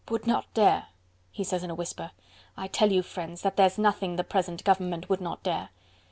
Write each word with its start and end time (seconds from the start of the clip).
"Would 0.09 0.25
not 0.25 0.51
dare?..." 0.55 0.87
he 1.31 1.43
says 1.43 1.61
in 1.63 1.69
a 1.69 1.75
whisper. 1.75 2.09
"I 2.57 2.65
tell 2.67 2.91
you, 2.91 3.03
friends, 3.03 3.43
that 3.43 3.55
there's 3.55 3.77
nothing 3.77 4.15
the 4.15 4.23
present 4.23 4.63
government 4.63 5.07
would 5.09 5.21
not 5.21 5.43
dare. 5.43 5.69